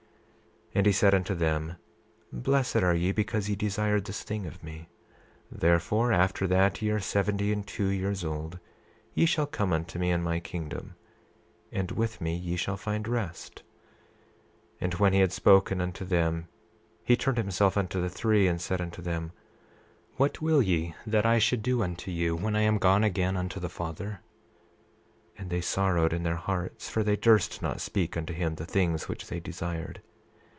28:3 0.75 0.77
And 0.77 0.85
he 0.85 0.93
said 0.93 1.13
unto 1.13 1.35
them: 1.35 1.75
Blessed 2.31 2.77
are 2.77 2.95
ye 2.95 3.11
because 3.11 3.49
ye 3.49 3.57
desired 3.57 4.05
this 4.05 4.23
thing 4.23 4.45
of 4.45 4.63
me; 4.63 4.87
therefore, 5.51 6.13
after 6.13 6.47
that 6.47 6.81
ye 6.81 6.89
are 6.91 6.99
seventy 7.01 7.51
and 7.51 7.67
two 7.67 7.87
years 7.89 8.23
old 8.23 8.57
ye 9.13 9.25
shall 9.25 9.45
come 9.45 9.73
unto 9.73 9.99
me 9.99 10.11
in 10.11 10.23
my 10.23 10.39
kingdom; 10.39 10.95
and 11.73 11.91
with 11.91 12.21
me 12.21 12.33
ye 12.33 12.55
shall 12.55 12.77
find 12.77 13.05
rest. 13.05 13.63
28:4 14.79 14.79
And 14.79 14.93
when 14.93 15.11
he 15.11 15.19
had 15.19 15.33
spoken 15.33 15.81
unto 15.81 16.05
them, 16.05 16.47
he 17.03 17.17
turned 17.17 17.35
himself 17.37 17.75
unto 17.75 17.99
the 17.99 18.09
three, 18.09 18.47
and 18.47 18.61
said 18.61 18.79
unto 18.79 19.01
them: 19.01 19.33
What 20.15 20.41
will 20.41 20.61
ye 20.61 20.95
that 21.05 21.25
I 21.25 21.37
should 21.37 21.63
do 21.63 21.83
unto 21.83 22.11
you, 22.11 22.33
when 22.37 22.55
I 22.55 22.61
am 22.61 22.77
gone 22.77 23.03
unto 23.03 23.59
the 23.59 23.67
Father? 23.67 24.21
28:5 25.35 25.39
And 25.41 25.49
they 25.49 25.59
sorrowed 25.61 26.13
in 26.13 26.23
their 26.23 26.37
hearts, 26.37 26.87
for 26.87 27.03
they 27.03 27.17
durst 27.17 27.61
not 27.61 27.81
speak 27.81 28.15
unto 28.15 28.31
him 28.31 28.55
the 28.55 28.65
things 28.65 29.09
which 29.09 29.27
they 29.27 29.41
desired. 29.41 30.01